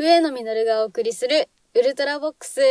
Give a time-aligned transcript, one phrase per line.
[0.00, 2.62] 上野実がお送りするウルトラボックス。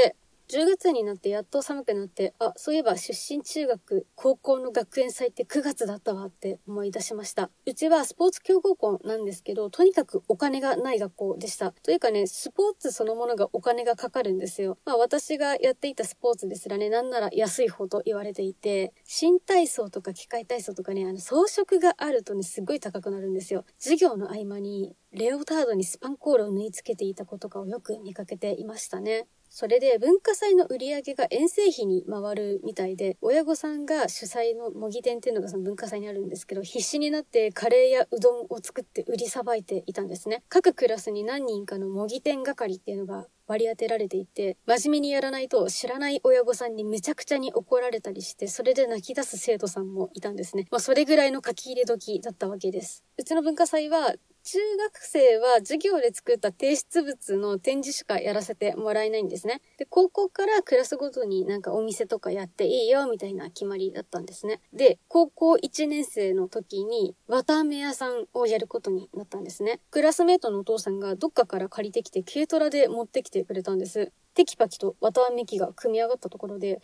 [0.52, 7.52] 10月になってやっと寒くなって、あ、そういえば出身中学、高校の学園祭って9月だったわって思い出しました。
[7.68, 11.72] うちはスポーツ強豪校なんですけど、とにかくお金がない学校でした。
[11.84, 14.80] というかね、スポーツそのものがお金がかかるんですよ。
[14.86, 23.66] まあ私がやっていたスポーツですらね、なんなら安い方と言われていて、新体操とか機械体操とかね、あの装飾があるとね、すっごい高くなるんですよ。
[23.78, 29.28] 授業の合間にレオタードにスパンコールを縫い付けていた子とかをよく見かけていましたね。
[29.50, 40.44] それで文化祭の売り上げが遠征費に回るみたいで、親御さんが主催の模擬店っていうのがその文化祭にあるんですけど、必死になってカレーやうどんを作って売りさばいていたんですね。
[40.50, 50.68] 各クラスに何人かの模擬店係っていうのが割り当てられていて、真面目にやらないと知らない親御さんにめちゃくちゃに怒られたりして、それで泣き出す生徒さんもいたんですね。
[50.70, 53.04] まあそれぐらいの書き入れ時だったわけです。
[53.18, 54.14] うちの文化祭は
[54.44, 59.62] 中学生は授業で作った提出物の展示しかやらせてもらえないんですね。
[59.78, 64.62] で、高校からクラスごとになんかお店とかやっていいよみたいな決まりだったんですね。
[64.74, 69.82] で、高校1年生の時に綿飴屋さんをやることになったんですね。
[69.92, 74.12] クラスメートのお父さんがどっかから借りてきて軽トラで持ってきててくれたんです。
[74.34, 76.82] テキパキと綿あめ機が組み上がったところで、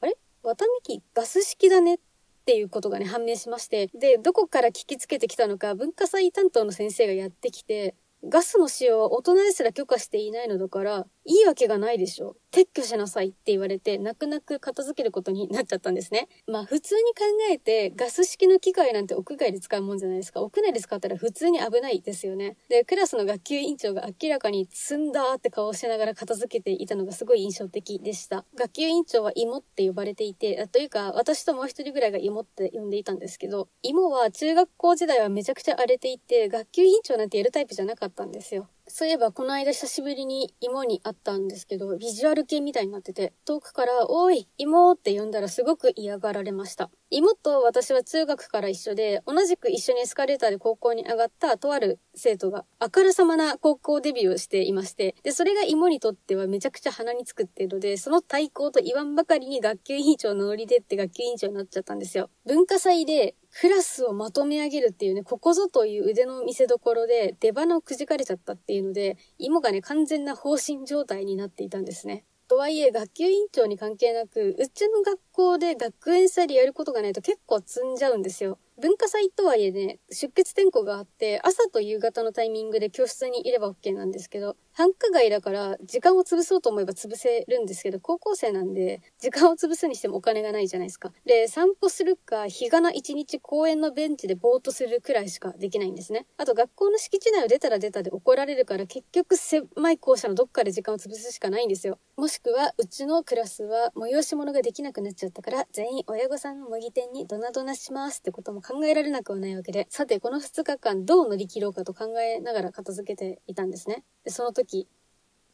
[0.00, 0.16] あれ？
[0.42, 1.98] 綿あめ機ガス式だねっ
[2.44, 12.36] ていうことがね、判明しまして、で、どこから聞きつけてきたのか、文化祭担当の先生がやってきて、ガスの使用は大人ですら許可していないのだから、いいわけがないでしょ。
[12.52, 16.28] 撤去しなさいって言われて、泣く泣く片付けることになっちゃったんですね。
[16.46, 20.40] まあ普通に考えて、ガス式の機械なんて屋外で使うもんじゃないですか。
[20.40, 22.56] 屋内で使ったら普通に危ないですよね。
[22.68, 28.44] で、クラスの学級委員長が明らかに積んだって顔をしながら片付けていたのがすごい印象的でした。
[28.56, 38.68] 学級委員長は芋って呼ばれていて、というか私ともう一人ぐらいが芋って呼んでいたんですけど、芋は中学校時代はめちゃくちゃ荒れていて、学級委員長なんてやるタイプじゃなかったたんですよ。
[38.88, 46.90] そういえばこの間久しぶりに芋に会ったんですけど、ビジュアル系みたいになってて、遠くから、おい、芋って呼んだらすごく嫌がられました。
[47.10, 62.30] 妹と私は中学から一緒で、同じく一緒にエスカレーターで高校に上がったとある生徒が、あからさまな高校デビューをしていまして、で、それが妹にとってはめちゃくちゃ鼻につくっていうので、その対抗と言わんばかりに学級委員長のノリでって学級委員長になっちゃったんですよ。
[62.46, 72.24] 文化祭で、クラスをまとめ上げるっていうね、ここぞという腕の見せ所で出花をくじかれちゃったっていうので、芋がね、完全な放心状態になっていたんですね。
[72.48, 78.58] とはいえ、学級委員長に関係なく、うちの学校で学園祭でやることがないと結構積んじゃうんですよ。
[78.78, 91.12] 文化祭とはいえね、出血点呼があって、朝と夕方のタイミングで教室にいれば OK なんですけど、繁華街だから時間を潰そうと思えば潰せるんですけど、高校生なんで、時間を潰すにしてもお金がないじゃないですか。
[91.26, 96.26] で、散歩するか、日がな一日公園のベンチでぼーっとするくらいしかできないんですね。
[96.38, 101.98] あと、学校の敷地内を出たら出たで怒られるから、結局狭い校舎のどっかで時間を潰すしかないんですよ。
[102.16, 114.04] もしくは、うちのクラスは催し物ができなくなっちゃったから、全員親御さんの模擬店にドナドナしますってことも考えられなくはないわけで、さて、この2日間どう乗り切ろうかと考えながら片付けていたんですね。
[114.24, 114.88] で、その時、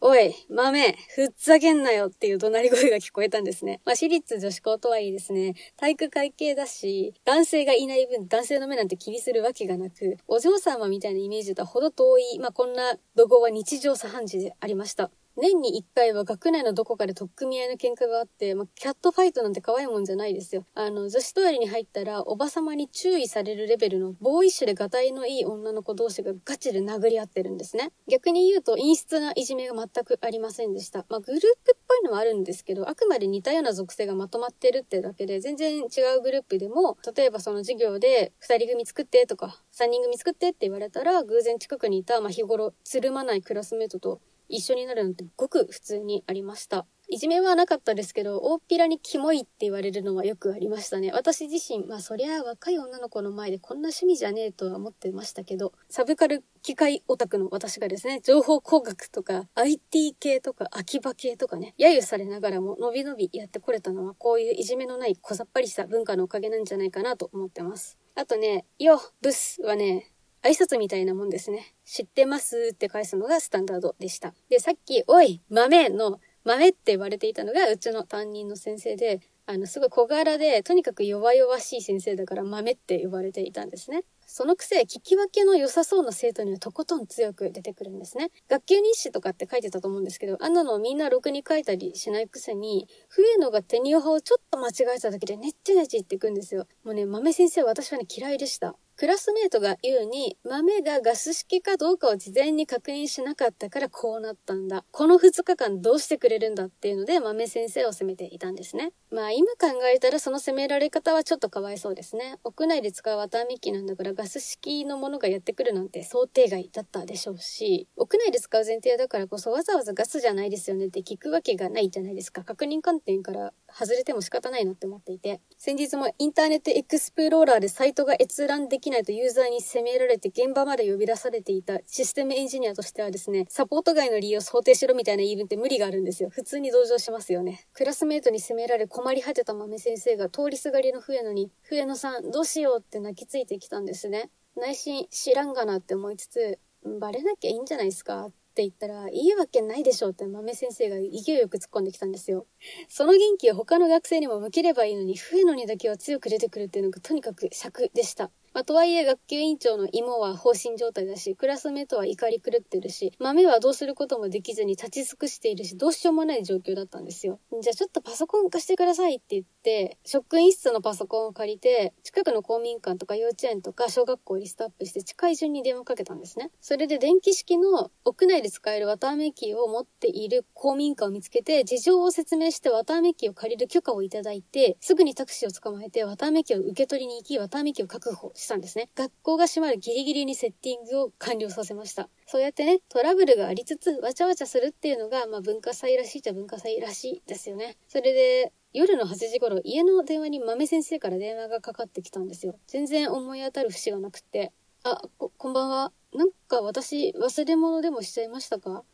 [0.00, 3.80] おい、豆、ふっざけんなよっていう怒鳴り声が聞こえたんですね。
[3.84, 15.10] まあ、私立女子校とはいえですね、体育会系だし、男性がいない分、男性の目なんて気にするわけがなく、お嬢様みたいなイメージとはほど遠い、まあ、こんな怒号は日常茶飯事でありました。
[15.38, 20.64] 年に一回は学内のどこかで取っ組み合いの喧嘩があって、まあ、キャットファイトなんて可愛いもんじゃないですよ。
[20.74, 27.92] あの、女子トイレに入ったら、おばさまに注意されるレベルの、ボーイッシュでガタイのいい女の子同士がガチで殴り合ってるんですね。
[28.08, 31.06] 逆に言うと、陰湿ないじめが全くありませんでした。
[31.08, 35.84] まあ、グループっぽいのはあるんですけど、あくまで似たような属性がまとまってるってだけで、全然違
[36.18, 46.86] うグループでも、例えばその授業で、二人組作ってとか、三人組作ってって言われたら、偶然近くにいた、まあ、日頃、つるまないクラスメートと一緒になるなんてごく普通にありました。
[47.10, 51.10] いじめはなかったですけど、大っぴらにキモいって言われるのはよくありましたね。
[51.10, 67.96] 私自身、まあそりゃ若い女の子の前でこんな趣味じゃねえとは思ってましたけど、サブカル機械オタクの私がですね、情報工学とか IT 系とか秋葉系とかね、揶揄されながらも伸び伸びやってこれたのはこういういじめのない小ざっぱりした文化のおかげなんじゃないかなと思ってます。
[68.16, 70.12] あとね、よ、ブスはね、
[70.42, 71.74] 挨拶みたいなもんですね。
[71.84, 74.34] 知ってますって返すのがスタンダードでした。
[74.48, 84.04] で、さっき、おい、豆の、豆って言われていたのが、うちの担任の先生で、あの、すごい小柄で、とにかく弱々しい先生だから豆って呼ばれていたんですね。
[84.26, 88.30] そのくせ、聞き分けの良さそうな生徒にはとことん強く出てくるんですね。
[88.48, 96.66] 学級日誌とかって書いてたと思うんですけど、あんなのみんなろくに書いたりしないくせに、笛野が手にオハをちょっと間違えただけでねっちねちってくんですよ。
[96.84, 98.76] もうね、豆先生は私はね嫌いでした。
[98.98, 104.84] クラスメートが言うに、豆がガス式かどうかを事前に確認しなかったからこうなったんだ。
[104.90, 108.90] この2日間どうしてくれるんだっていうので、豆先生を責めていたんですね。
[109.12, 112.40] まあ今考えたらその責められ方はちょっとかわいそうですね。
[112.42, 122.42] 屋内で使う綿あめ機なんだからガス式のものがやってくるなんて想定外だったでしょうし、屋内で使う前提だからこそわざわざガスじゃないですよねって聞くわけがないじゃないですか。
[122.42, 125.40] 確認観点から外れても仕方ないなって思っていて。
[125.56, 136.30] 先日もインターネットエクスプローラーでサイトが閲覧でききないとユーザーに責められて現場まで呼び出されていたシステムエンジニアとしてはですね、サポート外の理由を想定しろみたいな言い分って無理があるんですよ。
[136.30, 137.66] 普通に同情しますよね。
[137.74, 144.30] クラスメートに責められ困り果てた豆先生が通りすがりの笛野に、笛野さんどうしようって泣きついてきたんですね。
[144.56, 146.58] 内心知らんがなって思いつつ、
[146.98, 152.46] バレなきゃいいんじゃないですかって言ったら、いいわけないでしょうって豆先生が勢いよく突っ込んできたんですよ。
[152.88, 158.32] その元気を他の学生にも向ければいいのに、笛野にだけは強く出てくるっていうのがとにかく尺でした。
[158.58, 167.38] まあ、とはいえ学級委員長の芋は放心状態だし、クラスメートは怒り狂ってるし、豆はどうすることもできずに立ち尽くしているし、どうしようもない状況だったんですよ。
[167.62, 176.50] じゃあちょっとパソコン貸してくださいって言って、職員室のパソコンを借りて、近くの公民館とか幼稚園とか小学校をリストアップして近い順に電話かけたんですね。
[176.60, 188.88] それで電気式の屋内で使える綿あめ機を持っている公民館を見つけて、事情を説明して綿あめ機を借りる許可をいただいて、すぐにタクシーを捕まえて綿あめ機を受け取りに行き、綿あめ機を確保したんですね。
[188.94, 192.08] 学校が閉まるギリギリにセッティングを完了させました。
[192.26, 197.76] そうやってね、トラブルがありつつ、わちゃわちゃするっていうのが、まあ文化祭らしいっちゃ文化祭らしいですよね。
[197.88, 202.58] それで、夜の8時頃、家の電話に豆先生から電話がかかってきたんですよ。
[202.66, 204.52] 全然思い当たる節がなくて。
[204.84, 205.92] あ、こ、こんばんは。
[206.14, 208.84] なんか私、忘れ物でもしちゃいましたか？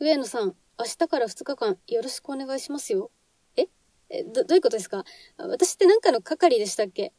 [0.00, 3.10] 上野さん、明日から2日間よろしくお願いしますよ。
[3.56, 3.66] え？
[4.10, 5.04] え、ど、どういうことですか？
[5.36, 7.12] 私ってなんかの係でしたっけ？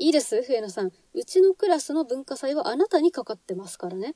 [0.00, 0.92] いいです笛野さん。
[1.12, 4.14] うちのクラスの文化祭はあなたにかかってますからね。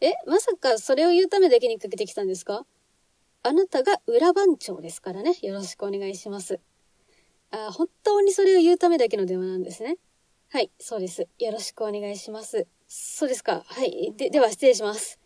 [0.00, 2.66] えまさかそれを言うためだけにかけてきたんですか？
[3.44, 5.36] あなたが裏番長ですからね。
[5.42, 6.58] よろしくお願いします。
[7.52, 9.98] あ、本当にそれを言うためだけの電話なんですね。
[10.48, 11.28] はい、そうです。
[11.38, 12.66] よろしくお願いします。
[12.88, 13.62] そうですか。
[13.64, 14.12] はい。
[14.16, 15.20] で、では失礼します。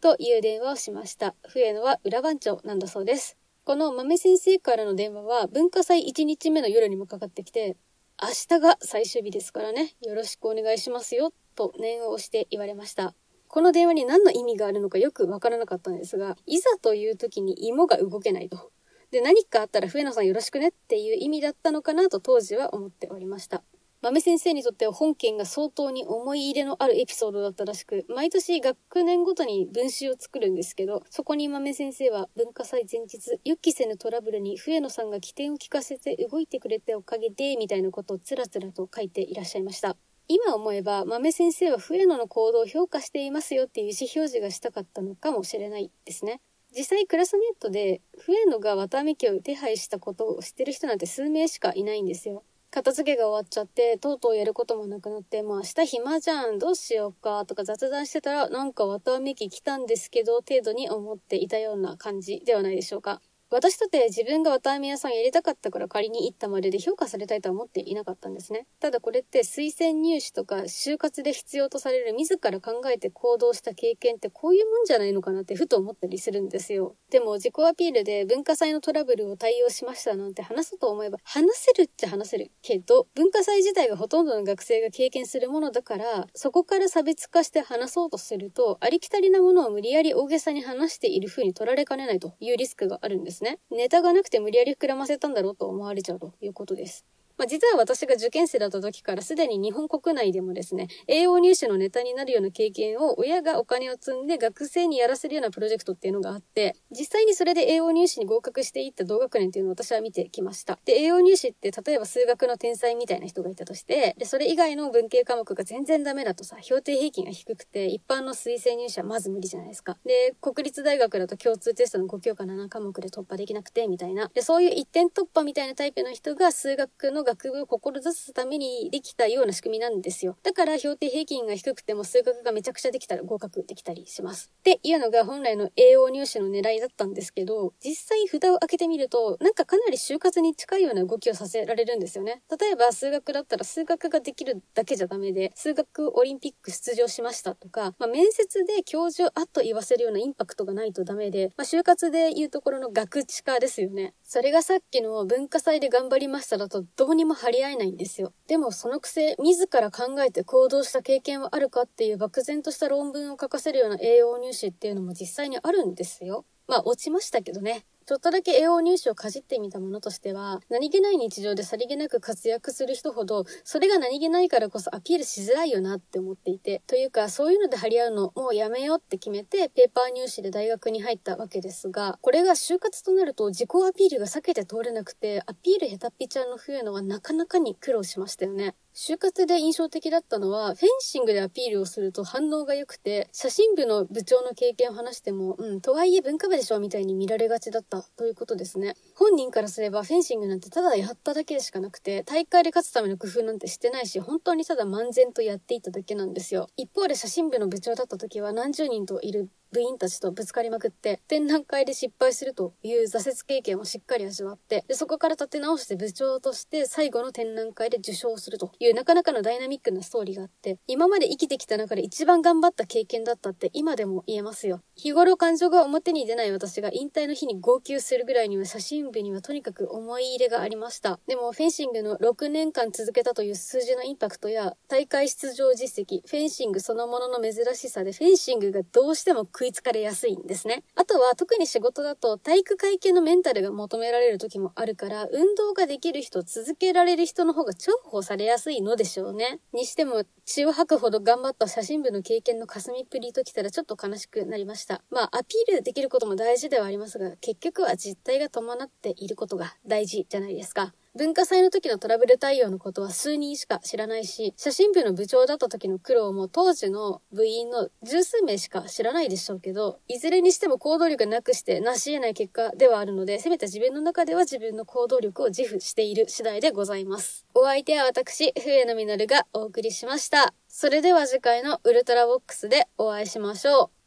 [0.00, 1.34] という電話をしました。
[1.48, 3.36] 笛野は裏番長なんだそうです。
[3.64, 7.76] この豆先生からの電話は文化祭1日目の夜にもかかってきて、
[8.22, 13.14] 明日が最終日ですからね、よろしくお願いしますよ、と念を押して言われました。
[13.46, 18.72] この電話に何の意味があるのかよくわからなかったんですが、いざという時に芋が動けないと。
[19.10, 23.62] で、何かあったら笛野さんよろしくねっていう意味だったのかなと当時は思っておりました。
[24.06, 39.96] 豆先生にとっては本件が相当に思い入れのあるエピソードだったらしく、毎年学年ごとに文集を作るんですけど、そこに豆先生は文化祭前日、予期せぬトラブルに笛野さんが起点を聞かせて動いてくれたおかげで、みたいなことをつらつらと書いていらっしゃいました。
[40.28, 46.40] 今思えば、豆先生は笛野の行動を評価していますよっていう意思表示がしたかったのかもしれないですね。
[46.76, 52.44] 実際クラスメートで笛野が綿あめ機を手配したことを知ってる人なんて数名しかいないんですよ。
[52.76, 63.22] 片付けが終わっちゃって、とうとうやることもなくなって、まあ明日暇じゃん、どうしようか、とか雑談してたら、なんか綿あめき来たんですけど、程度に思っていたような感じではないでしょうか。
[63.48, 68.66] 私とて自分が綿あめ屋さんやりたかったから仮に行ったまでで評価されたいとは思っていなかったんですね。
[68.80, 76.96] ただこれって推薦入試とか就活で必要とされる自ら考えて行動した経験ってこういうもんじゃないのかなってふと思ったりするんですよ。
[77.10, 93.58] でも自己アピールで文化祭のトラブルを対応しましたなんて話そうと思えば話せるっちゃ話せるけど文化祭自体がほとんどの学生が経験するものだからそこから差別化して話そうとするとありきたりなものを無理やり大げさに話している風に取られかねないというリスクがあるんですね。
[93.70, 97.04] ネタがなくて無理やり膨らませたんだろうと思われちゃうということです。
[97.38, 110.78] まあ、実は私が受験生だった時からすでに日本国内でもですね、栄養入試のネタになるような経験を親がお金を積んで学生にやらせるようなプロジェクトっていうのがあって、実際にそれで栄養入試に合格していった同学年っていうのを私は見てきました。
[110.84, 119.98] で、栄養入試って例えば数学の天才みたいな人がいたとして、で、それ以外の文系科目が全然ダメだとさ、評定平均が低くて、一般の推薦入試はまず無理じゃないですか。
[120.06, 124.30] で、国立大学だと共通テストの5教科7科目で突破できなくて、みたいな。
[124.32, 130.38] で、そういう一点突破みたいなタイプの人が数学の学部を志すためにできたような仕組みなんですよ。
[130.42, 134.50] だから評定平均が低くても数学がめちゃくちゃできたら合格できたりします。
[134.60, 142.42] っていうのが本来の栄養入試の狙いだったんですけど、実際札を開けてみると、なんかかなり就活に近いような動きをさせられるんですよね。
[142.58, 154.14] 例えば数学だったら数学ができるだけじゃダメで、数学オリンピック出場しましたとか、まあ、面接で教授あっと言わせるようなインパクトがないとダメで、まあ、就活で言うところの学知化ですよね。
[154.22, 158.32] それがさっきの文化祭で頑張りましただとどうにも張り合えないんですよ。
[158.46, 166.44] でもそのくせ、自ら考えて行動した経験はあるかっていう漠然とした論文を書かせるような栄養入試っていうのも実際にあるんですよ。
[166.68, 167.84] まあ落ちましたけどね。
[168.08, 188.76] ちょっとだけ栄養入試をかじってみたものとしては、何気ない日常でさりげなく活躍する人ほど、それが何気ないからこそアピールしづらいよなって思っていて、というか、そういうので張り合うのもうやめようって決めて、ペーパー入試で大学に入ったわけですが、これが就活となると自己アピールが避けて通れなくて、アピール下手っぴちゃんの増えのはなかなかに苦労しましたよね。
[188.94, 198.94] 就活で印象的だったのは、フェンシングでアピールをすると反応が良くて、写真部の部長の経験を話しても、うん、とはいえ文化部でしょみたいに見られがちだったということですね。
[199.14, 206.68] 本人からすればフェンシングなんてただやっただけでしかなくて、大会で勝つための工夫なんてしてないし、本当にただ漫然とやっていただけなんですよ。
[206.76, 224.82] 一方で写真部の部長だった時は何十人といる部員たちとぶつかりまくって、展覧会で失敗するという挫折経験をしっかり味わって、でそこから立て直して部長として最後の展覧会で受賞するというなかなかのダイナミックなストーリーがあって、今まで生きてきた中で一番頑張った経験だったって今でも言えますよ。
[224.94, 231.18] 日頃感情が表に出ない私が引退の日に号泣するぐらいには写真部にはとにかく思い入れがありました。
[231.26, 240.84] でもフェンシングの6年間続けたという数字のインパクトや大会出場実績、フェンシングそのものの珍しさでフェンシングがどうしても食いつかれやすいんですね。
[240.94, 249.60] あとは特に仕事だと体育会系のメンタルが求められる時もあるから、運動ができる人、続けられる人の方が重宝されやすいのでしょうね。
[249.72, 255.02] にしても、血を吐くほど頑張った写真部の経験の霞っぷりときたらちょっと悲しくなりました。
[255.10, 260.94] まあ、アピールできることも大事ではありますが、結局は実態が伴っていることが大事じゃないですか。
[261.16, 277.46] 文化祭の時のトラブル対応のことは数人しか知らないし、写真部の部長だった時の苦労も当時の部員の十数名しか知らないでしょうけど、いずれにしても行動力なくして成し得ない結果ではあるので、せめて自分の中では自分の行動力を自負している次第でございます。
[277.54, 280.52] お相手は私、笛野実がお送りしました。
[280.68, 284.05] それでは次回のウルトラボックスでお会いしましょう。